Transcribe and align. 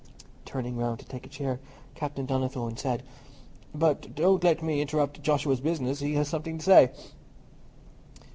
Turning 0.45 0.77
round 0.77 0.97
to 0.97 1.05
take 1.05 1.27
a 1.27 1.29
chair, 1.29 1.59
Captain 1.93 2.25
Donnithorne 2.25 2.75
said, 2.75 3.03
"But 3.71 4.15
don't 4.15 4.43
let 4.43 4.63
me 4.63 4.81
interrupt 4.81 5.21
Joshua's 5.21 5.61
business—he 5.61 6.15
has 6.15 6.27
something 6.27 6.57
to 6.57 6.65
say." 6.65 6.91